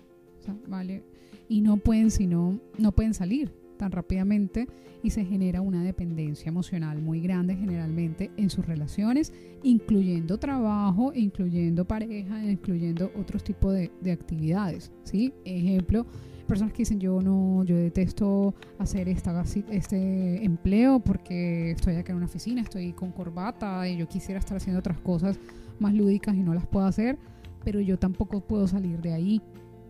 ¿vale? 0.69 1.03
Y 1.49 1.63
no 1.63 1.79
pueden, 1.79 2.13
sino, 2.13 2.61
no 2.79 2.93
pueden 2.93 3.13
salir 3.13 3.51
tan 3.77 3.91
rápidamente 3.91 4.69
y 5.03 5.11
se 5.11 5.25
genera 5.25 5.63
una 5.63 5.83
dependencia 5.83 6.49
emocional 6.49 7.03
muy 7.03 7.21
grande 7.21 7.57
generalmente 7.57 8.31
en 8.37 8.51
sus 8.51 8.65
relaciones, 8.65 9.33
incluyendo 9.65 10.39
trabajo, 10.39 11.13
incluyendo 11.13 11.85
pareja, 11.85 12.41
incluyendo 12.49 13.11
otros 13.19 13.43
tipos 13.43 13.75
de, 13.75 13.91
de 14.01 14.13
actividades, 14.13 14.93
¿sí? 15.03 15.33
Ejemplo, 15.45 16.07
personas 16.47 16.73
que 16.73 16.79
dicen 16.79 17.01
yo 17.01 17.21
no, 17.21 17.65
yo 17.65 17.77
detesto 17.77 18.55
hacer 18.79 19.09
esta, 19.09 19.43
este 19.71 20.45
empleo 20.45 21.01
porque 21.01 21.73
estoy 21.73 21.97
acá 21.97 22.13
en 22.13 22.17
una 22.17 22.27
oficina, 22.27 22.63
estoy 22.63 22.93
con 22.93 23.13
corbata 23.13 23.89
y 23.89 23.97
yo 23.97 24.09
quisiera 24.09 24.39
estar 24.39 24.57
haciendo 24.57 24.81
otras 24.81 24.99
cosas 24.99 25.39
más 25.79 25.95
lúdicas 25.95 26.35
y 26.35 26.41
no 26.41 26.55
las 26.55 26.67
puedo 26.67 26.87
hacer, 26.87 27.19
pero 27.65 27.81
yo 27.81 27.99
tampoco 27.99 28.41
puedo 28.41 28.67
salir 28.67 29.01
de 29.01 29.13
ahí, 29.13 29.43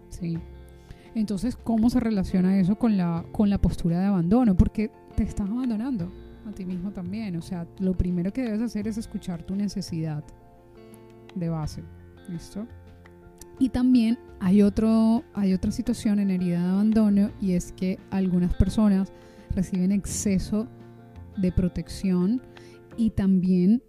¿sí? 0.08 0.38
Entonces, 1.14 1.56
¿cómo 1.56 1.88
se 1.88 1.98
relaciona 1.98 2.58
eso 2.58 2.76
con 2.76 2.96
la, 2.96 3.24
con 3.32 3.48
la 3.48 3.58
postura 3.58 3.98
de 4.00 4.06
abandono? 4.06 4.54
Porque 4.54 4.90
te 5.14 5.22
estás 5.22 5.48
abandonando 5.48 6.12
a 6.46 6.52
ti 6.52 6.66
mismo 6.66 6.92
también. 6.92 7.36
O 7.36 7.42
sea, 7.42 7.66
lo 7.78 7.96
primero 7.96 8.32
que 8.34 8.42
debes 8.42 8.60
hacer 8.60 8.86
es 8.86 8.98
escuchar 8.98 9.42
tu 9.42 9.56
necesidad 9.56 10.22
de 11.34 11.48
base. 11.48 11.82
¿Listo? 12.28 12.66
Y 13.58 13.70
también 13.70 14.18
hay, 14.40 14.62
otro, 14.62 15.24
hay 15.34 15.54
otra 15.54 15.70
situación 15.70 16.18
en 16.18 16.30
herida 16.30 16.62
de 16.62 16.68
abandono 16.70 17.30
y 17.40 17.52
es 17.52 17.72
que 17.72 17.98
algunas 18.10 18.54
personas 18.54 19.12
reciben 19.54 19.92
exceso 19.92 20.68
de 21.38 21.52
protección 21.52 22.42
y 22.96 23.10
también 23.10 23.82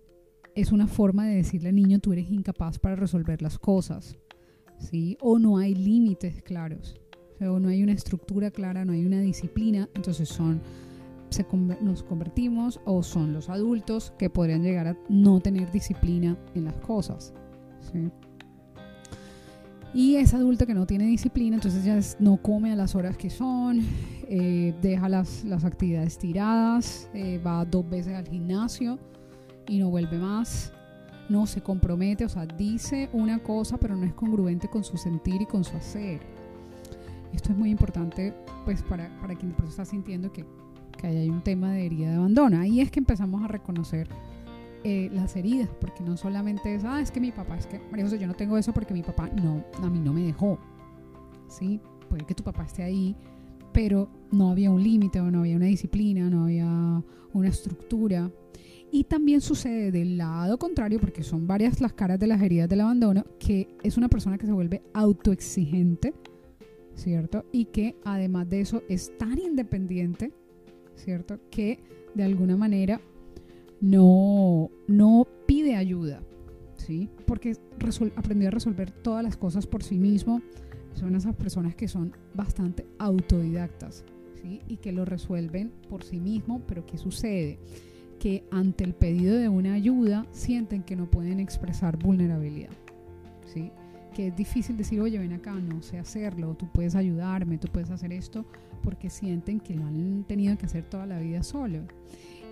es 0.55 0.71
una 0.71 0.87
forma 0.87 1.25
de 1.27 1.35
decirle 1.35 1.69
al 1.69 1.75
niño 1.75 1.99
tú 1.99 2.13
eres 2.13 2.31
incapaz 2.31 2.79
para 2.79 2.95
resolver 2.95 3.41
las 3.41 3.59
cosas, 3.59 4.17
¿sí? 4.79 5.17
O 5.21 5.37
no 5.37 5.57
hay 5.57 5.75
límites 5.75 6.41
claros, 6.41 6.95
o, 7.41 7.59
no 7.59 7.69
hay 7.69 7.83
una 7.83 7.91
estructura 7.91 8.49
clara, 8.51 8.85
no 8.85 8.93
hay 8.93 9.05
una 9.05 9.21
disciplina, 9.21 9.89
entonces 9.93 10.29
son 10.29 10.61
se, 11.29 11.45
nos 11.81 12.03
convertimos 12.03 12.79
o 12.85 13.03
son 13.03 13.33
los 13.33 13.49
adultos 13.49 14.13
que 14.17 14.29
podrían 14.29 14.63
llegar 14.63 14.87
a 14.87 14.97
no 15.09 15.39
tener 15.41 15.71
disciplina 15.71 16.37
en 16.55 16.65
las 16.65 16.75
cosas, 16.77 17.33
¿sí? 17.91 18.09
Y 19.93 20.15
es 20.15 20.33
adulto 20.33 20.65
que 20.65 20.73
no 20.73 20.85
tiene 20.85 21.05
disciplina, 21.05 21.55
entonces 21.55 21.83
ya 21.83 21.99
no 22.19 22.37
come 22.37 22.71
a 22.71 22.75
las 22.75 22.93
horas 22.93 23.17
que 23.17 23.29
son, 23.29 23.81
eh, 24.27 24.75
deja 24.81 25.09
las, 25.09 25.43
las, 25.45 25.63
actividades 25.63 26.17
tiradas, 26.17 27.09
eh, 27.13 27.39
va 27.45 27.65
dos 27.65 27.89
veces 27.89 28.13
al 28.13 28.27
gimnasio 28.27 28.99
y 29.67 29.79
no 29.79 29.89
vuelve 29.89 30.17
más, 30.19 30.73
no 31.29 31.45
se 31.45 31.61
compromete, 31.61 32.25
o 32.25 32.29
sea, 32.29 32.45
dice 32.45 33.09
una 33.13 33.39
cosa 33.39 33.77
pero 33.77 33.95
no 33.95 34.05
es 34.05 34.13
congruente 34.13 34.67
con 34.67 34.83
su 34.83 34.97
sentir 34.97 35.41
y 35.41 35.45
con 35.45 35.63
su 35.63 35.75
hacer. 35.77 36.19
Esto 37.33 37.51
es 37.51 37.57
muy 37.57 37.69
importante 37.69 38.33
pues 38.65 38.81
para, 38.83 39.09
para 39.21 39.35
quien 39.35 39.55
está 39.67 39.85
sintiendo 39.85 40.31
que, 40.31 40.45
que 40.97 41.07
hay 41.07 41.29
un 41.29 41.41
tema 41.41 41.71
de 41.71 41.85
herida 41.85 42.09
de 42.09 42.15
abandono. 42.15 42.59
Ahí 42.59 42.81
es 42.81 42.91
que 42.91 42.99
empezamos 42.99 43.43
a 43.43 43.47
reconocer 43.47 44.07
eh, 44.83 45.09
las 45.13 45.35
heridas, 45.35 45.69
porque 45.79 46.03
no 46.03 46.17
solamente 46.17 46.73
es, 46.75 46.83
ah, 46.85 47.01
es 47.01 47.11
que 47.11 47.19
mi 47.19 47.31
papá, 47.31 47.57
es 47.57 47.67
que, 47.67 47.79
María 47.89 48.05
José, 48.05 48.19
yo 48.19 48.27
no 48.27 48.35
tengo 48.35 48.57
eso 48.57 48.73
porque 48.73 48.93
mi 48.93 49.03
papá 49.03 49.29
no, 49.29 49.63
a 49.81 49.89
mí 49.89 49.99
no 49.99 50.13
me 50.13 50.23
dejó. 50.23 50.59
Sí, 51.47 51.79
puede 52.09 52.25
que 52.25 52.35
tu 52.35 52.43
papá 52.43 52.63
esté 52.63 52.83
ahí, 52.83 53.15
pero 53.73 54.09
no 54.31 54.49
había 54.49 54.71
un 54.71 54.81
límite 54.81 55.19
o 55.19 55.29
no 55.31 55.39
había 55.39 55.55
una 55.55 55.65
disciplina, 55.65 56.29
no 56.29 56.45
había 56.45 57.03
una 57.33 57.47
estructura. 57.47 58.31
Y 58.91 59.03
también 59.03 59.41
sucede 59.41 59.91
del 59.91 60.17
lado 60.17 60.57
contrario, 60.57 60.99
porque 60.99 61.23
son 61.23 61.45
varias 61.45 61.81
las 61.81 61.93
caras 61.93 62.19
de 62.19 62.27
las 62.27 62.41
heridas 62.41 62.69
del 62.69 62.81
abandono, 62.81 63.25
que 63.39 63.67
es 63.83 63.97
una 63.97 64.07
persona 64.07 64.37
que 64.37 64.45
se 64.45 64.53
vuelve 64.53 64.81
autoexigente, 64.93 66.13
¿cierto? 66.95 67.45
Y 67.51 67.65
que 67.65 67.95
además 68.05 68.49
de 68.49 68.61
eso 68.61 68.83
es 68.87 69.17
tan 69.17 69.37
independiente, 69.37 70.31
¿cierto? 70.95 71.39
Que 71.51 71.79
de 72.15 72.23
alguna 72.23 72.55
manera 72.55 73.01
no, 73.81 74.69
no 74.87 75.27
pide 75.45 75.75
ayuda, 75.75 76.21
¿sí? 76.75 77.09
Porque 77.25 77.55
aprendió 78.15 78.47
a 78.47 78.51
resolver 78.51 78.91
todas 78.91 79.23
las 79.23 79.37
cosas 79.37 79.67
por 79.67 79.83
sí 79.83 79.97
mismo. 79.97 80.41
Son 80.93 81.15
esas 81.15 81.35
personas 81.35 81.75
que 81.75 81.87
son 81.87 82.13
bastante 82.33 82.85
autodidactas, 82.97 84.03
¿sí? 84.41 84.61
Y 84.67 84.77
que 84.77 84.91
lo 84.91 85.05
resuelven 85.05 85.71
por 85.89 86.03
sí 86.03 86.19
mismo, 86.19 86.61
pero 86.67 86.85
¿qué 86.85 86.97
sucede? 86.97 87.59
Que 88.19 88.43
ante 88.49 88.83
el 88.83 88.95
pedido 88.95 89.35
de 89.35 89.49
una 89.49 89.73
ayuda 89.73 90.25
sienten 90.31 90.81
que 90.81 90.95
no 90.95 91.09
pueden 91.09 91.39
expresar 91.39 91.97
vulnerabilidad, 91.97 92.71
¿sí? 93.45 93.71
Que 94.15 94.27
es 94.27 94.35
difícil 94.35 94.75
decir, 94.75 94.99
oye, 95.01 95.19
ven 95.19 95.33
acá, 95.33 95.53
no 95.53 95.83
sé 95.83 95.99
hacerlo, 95.99 96.55
tú 96.55 96.67
puedes 96.73 96.95
ayudarme, 96.95 97.59
tú 97.59 97.67
puedes 97.67 97.91
hacer 97.91 98.11
esto, 98.11 98.43
porque 98.81 99.11
sienten 99.11 99.59
que 99.59 99.75
lo 99.75 99.85
han 99.85 100.23
tenido 100.23 100.57
que 100.57 100.65
hacer 100.65 100.83
toda 100.83 101.05
la 101.05 101.19
vida 101.19 101.43
solo. 101.43 101.83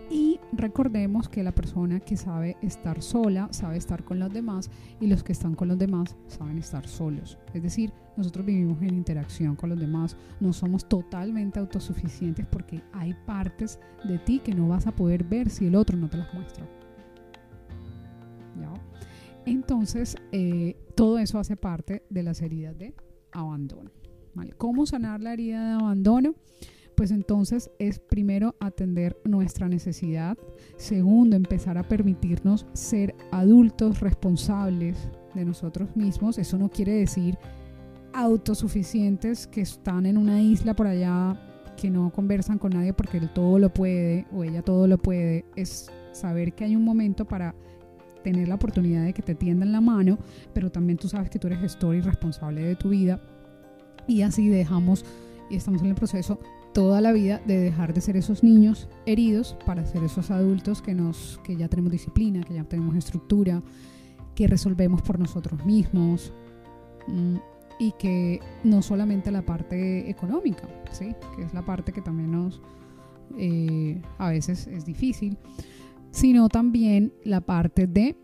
Y 0.10 0.40
recordemos 0.52 1.30
que 1.30 1.44
la 1.44 1.54
persona 1.54 2.00
que 2.00 2.16
sabe 2.16 2.58
estar 2.62 3.02
sola 3.02 3.48
sabe 3.52 3.78
estar 3.78 4.04
con 4.04 4.20
los 4.20 4.32
demás 4.32 4.70
y 5.00 5.08
los 5.08 5.24
que 5.24 5.32
están 5.32 5.56
con 5.56 5.68
los 5.68 5.78
demás 5.78 6.16
saben 6.28 6.58
estar 6.58 6.88
solos. 6.88 7.38
Es 7.54 7.64
decir, 7.64 7.92
nosotros 8.16 8.46
vivimos 8.46 8.82
en 8.82 8.94
interacción 8.94 9.56
con 9.56 9.70
los 9.70 9.80
demás, 9.80 10.16
no 10.40 10.54
somos 10.54 10.88
totalmente 10.88 11.60
autosuficientes 11.60 12.46
porque 12.46 12.82
hay 12.94 13.16
partes 13.26 13.80
de 14.04 14.20
ti 14.20 14.40
que 14.40 14.54
no 14.54 14.68
vas 14.68 14.88
a 14.88 14.96
poder 14.96 15.24
ver 15.24 15.50
si 15.50 15.68
el 15.68 15.76
otro 15.76 15.98
no 15.98 16.10
te 16.10 16.18
las 16.18 16.34
muestra. 16.34 16.66
Entonces, 19.46 20.16
eh, 20.32 20.76
todo 20.96 21.20
eso 21.20 21.38
hace 21.38 21.56
parte 21.56 22.04
de 22.10 22.24
las 22.24 22.42
heridas 22.42 22.78
de 22.78 22.96
abandono. 23.32 23.92
¿Cómo 24.58 24.86
sanar 24.86 25.22
la 25.22 25.34
herida 25.34 25.70
de 25.70 25.74
abandono? 25.76 26.36
Pues 26.96 27.12
entonces 27.12 27.70
es 27.80 28.00
primero 28.00 28.56
atender 28.60 29.18
nuestra 29.26 29.68
necesidad, 29.68 30.38
segundo 30.78 31.36
empezar 31.36 31.78
a 31.78 31.88
permitirnos 31.88 32.66
ser 32.74 33.16
adultos 33.32 34.00
responsables 34.00 34.98
de 35.34 35.46
nosotros 35.46 35.96
mismos, 35.96 36.38
eso 36.38 36.58
no 36.58 36.70
quiere 36.70 36.94
decir 36.94 37.38
autosuficientes 38.14 39.48
que 39.48 39.62
están 39.62 40.06
en 40.06 40.18
una 40.18 40.42
isla 40.42 40.74
por 40.74 40.88
allá 40.88 41.38
que 41.76 41.90
no 41.90 42.10
conversan 42.12 42.58
con 42.58 42.72
nadie 42.72 42.94
porque 42.94 43.18
él 43.18 43.30
todo 43.34 43.60
lo 43.60 43.74
puede 43.74 44.26
o 44.34 44.44
ella 44.44 44.62
todo 44.62 44.88
lo 44.88 44.98
puede, 44.98 45.46
es 45.56 45.92
saber 46.14 46.54
que 46.54 46.64
hay 46.64 46.76
un 46.76 46.86
momento 46.86 47.26
para 47.26 47.54
tener 48.24 48.48
la 48.48 48.56
oportunidad 48.56 49.04
de 49.04 49.14
que 49.14 49.22
te 49.22 49.36
tiendan 49.36 49.72
la 49.72 49.82
mano, 49.82 50.18
pero 50.54 50.72
también 50.72 50.98
tú 50.98 51.08
sabes 51.08 51.30
que 51.30 51.38
tú 51.38 51.48
eres 51.48 51.60
gestor 51.60 51.96
y 51.96 52.02
responsable 52.02 52.64
de 52.64 52.76
tu 52.76 52.90
vida. 52.90 53.22
Y 54.08 54.24
así 54.24 54.48
dejamos 54.48 55.06
y 55.50 55.58
estamos 55.58 55.82
en 55.82 55.90
el 55.90 55.96
proceso 55.96 56.40
toda 56.76 57.00
la 57.00 57.14
vida 57.14 57.42
de 57.48 57.58
dejar 57.58 57.94
de 57.94 58.02
ser 58.02 58.18
esos 58.18 58.44
niños 58.44 58.90
heridos 59.06 59.56
para 59.66 59.86
ser 59.86 60.04
esos 60.04 60.30
adultos 60.30 60.82
que, 60.82 60.94
nos, 60.94 61.40
que 61.42 61.56
ya 61.56 61.70
tenemos 61.70 61.90
disciplina, 61.90 62.44
que 62.44 62.54
ya 62.54 62.66
tenemos 62.66 62.98
estructura, 62.98 63.64
que 64.36 64.46
resolvemos 64.46 65.02
por 65.02 65.18
nosotros 65.18 65.66
mismos 65.66 66.34
mm, 67.08 67.36
y 67.80 67.94
que 67.94 68.42
no 68.66 68.82
solamente 68.82 69.32
la 69.32 69.46
parte 69.46 70.10
económica, 70.10 70.68
¿sí? 70.92 71.16
que 71.38 71.44
es 71.44 71.54
la 71.54 71.66
parte 71.66 71.94
que 71.94 72.02
también 72.02 72.34
nos 72.34 72.62
eh, 73.38 74.02
a 74.18 74.32
veces 74.32 74.68
es 74.68 74.86
difícil, 74.86 75.38
sino 76.12 76.50
también 76.50 77.14
la 77.24 77.40
parte 77.40 77.88
de 77.88 78.18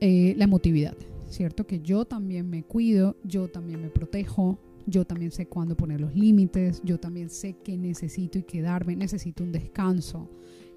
eh, 0.00 0.34
la 0.36 0.44
emotividad, 0.44 0.96
¿cierto? 1.28 1.68
Que 1.68 1.80
yo 1.80 2.04
también 2.04 2.50
me 2.50 2.64
cuido, 2.64 3.16
yo 3.22 3.48
también 3.48 3.80
me 3.80 3.90
protejo, 3.90 4.58
yo 4.86 5.04
también 5.04 5.30
sé 5.30 5.46
cuándo 5.46 5.76
poner 5.76 6.00
los 6.00 6.14
límites, 6.14 6.80
yo 6.84 6.98
también 6.98 7.30
sé 7.30 7.54
que 7.62 7.76
necesito 7.76 8.38
y 8.38 8.42
quedarme, 8.42 8.96
necesito 8.96 9.44
un 9.44 9.52
descanso, 9.52 10.28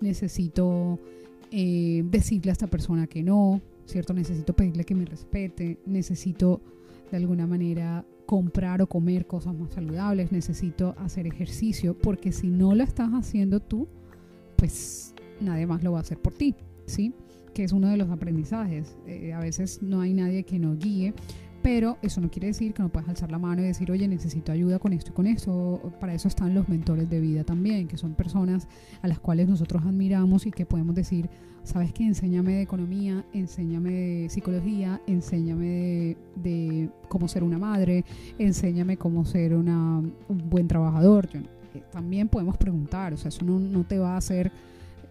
necesito 0.01 0.99
eh, 1.51 2.03
decirle 2.09 2.51
a 2.51 2.53
esta 2.53 2.67
persona 2.67 3.07
que 3.07 3.23
no, 3.23 3.61
¿cierto? 3.85 4.13
Necesito 4.13 4.55
pedirle 4.55 4.83
que 4.83 4.95
me 4.95 5.05
respete, 5.05 5.79
necesito 5.85 6.61
de 7.11 7.17
alguna 7.17 7.47
manera 7.47 8.05
comprar 8.25 8.81
o 8.81 8.87
comer 8.87 9.27
cosas 9.27 9.55
más 9.55 9.73
saludables, 9.73 10.31
necesito 10.31 10.95
hacer 10.97 11.27
ejercicio, 11.27 11.97
porque 11.97 12.31
si 12.31 12.47
no 12.47 12.75
lo 12.75 12.83
estás 12.83 13.11
haciendo 13.11 13.59
tú, 13.59 13.87
pues 14.55 15.13
nadie 15.39 15.67
más 15.67 15.83
lo 15.83 15.91
va 15.91 15.99
a 15.99 16.01
hacer 16.01 16.17
por 16.17 16.33
ti, 16.33 16.55
¿sí? 16.85 17.13
Que 17.53 17.63
es 17.63 17.71
uno 17.71 17.89
de 17.89 17.97
los 17.97 18.09
aprendizajes. 18.09 18.97
Eh, 19.05 19.33
a 19.33 19.39
veces 19.39 19.81
no 19.81 20.01
hay 20.01 20.13
nadie 20.13 20.43
que 20.43 20.59
nos 20.59 20.77
guíe 20.77 21.13
Pero 21.65 21.97
eso 22.03 22.21
no 22.21 22.29
quiere 22.29 22.49
decir 22.49 22.75
que 22.75 22.83
no 22.83 22.89
puedas 22.89 23.09
alzar 23.09 23.31
la 23.31 23.39
mano 23.39 23.63
y 23.63 23.65
decir, 23.65 23.89
oye, 23.89 24.07
necesito 24.07 24.51
ayuda 24.51 24.77
con 24.77 24.93
esto 24.93 25.09
y 25.09 25.13
con 25.15 25.25
esto. 25.25 25.81
Para 25.99 26.13
eso 26.13 26.27
están 26.27 26.53
los 26.53 26.69
mentores 26.69 27.09
de 27.09 27.19
vida 27.19 27.43
también, 27.43 27.87
que 27.87 27.97
son 27.97 28.13
personas 28.13 28.67
a 29.01 29.07
las 29.07 29.17
cuales 29.17 29.49
nosotros 29.49 29.81
admiramos 29.83 30.45
y 30.45 30.51
que 30.51 30.67
podemos 30.67 30.93
decir, 30.93 31.27
sabes 31.63 31.91
que 31.91 32.05
enséñame 32.05 32.57
de 32.57 32.61
economía, 32.61 33.25
enséñame 33.33 33.89
de 33.89 34.29
psicología, 34.29 35.01
enséñame 35.07 36.17
de, 36.35 36.91
cómo 37.07 37.27
ser 37.27 37.43
una 37.43 37.57
madre, 37.57 38.05
enséñame 38.37 38.97
cómo 38.97 39.25
ser 39.25 39.55
una, 39.55 39.97
un 39.97 40.43
buen 40.47 40.67
trabajador. 40.67 41.27
Eh, 41.33 41.81
también 41.91 42.27
podemos 42.27 42.57
preguntar, 42.57 43.11
o 43.11 43.17
sea, 43.17 43.29
eso 43.29 43.43
no, 43.43 43.57
no 43.57 43.83
te 43.85 43.97
va 43.97 44.13
a 44.13 44.17
hacer 44.17 44.51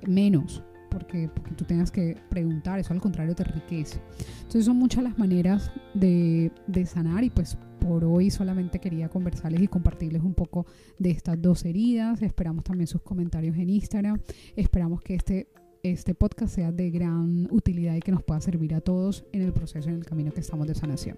menos 0.07 0.63
porque, 0.95 1.29
porque 1.35 1.55
tú 1.55 1.65
tengas 1.65 1.91
que 1.91 2.17
preguntar, 2.31 2.79
eso 2.79 2.93
al 2.93 3.01
contrario 3.01 3.35
te 3.35 3.43
enriquece. 3.43 4.01
Entonces 4.39 4.65
son 4.65 4.77
muchas 4.77 5.03
las 5.03 5.19
maneras 5.19 5.71
de, 5.93 6.53
de 6.67 6.87
sanar 6.87 7.25
y 7.25 7.31
pues 7.31 7.59
por 7.81 8.05
hoy 8.05 8.31
solamente 8.31 8.79
quería 8.79 9.09
conversarles 9.09 9.61
y 9.61 9.69
compartirles 9.69 10.23
un 10.23 10.35
poco 10.35 10.67
de 10.99 11.11
estas 11.11 11.41
dos 11.43 11.65
heridas. 11.65 12.23
Esperamos 12.23 12.65
también 12.65 12.87
sus 12.87 13.03
comentarios 13.03 13.57
en 13.57 13.69
Instagram. 13.69 14.21
Esperamos 14.57 15.03
que 15.03 15.17
este, 15.17 15.49
este 15.83 16.15
podcast 16.15 16.55
sea 16.55 16.73
de 16.73 16.91
gran 16.91 17.49
utilidad 17.51 17.97
y 17.97 18.01
que 18.01 18.13
nos 18.13 18.23
pueda 18.23 18.41
servir 18.41 18.75
a 18.75 18.81
todos 18.81 19.27
en 19.33 19.43
el 19.43 19.53
proceso, 19.53 19.91
en 19.91 19.97
el 19.97 20.07
camino 20.07 20.33
que 20.33 20.41
estamos 20.41 20.67
de 20.67 20.75
sanación. 20.75 21.17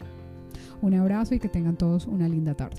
Un 0.80 0.94
abrazo 0.94 1.34
y 1.34 1.38
que 1.38 1.48
tengan 1.48 1.76
todos 1.76 2.06
una 2.06 2.28
linda 2.28 2.54
tarde. 2.54 2.78